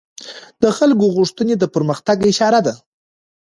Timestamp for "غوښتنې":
1.15-1.55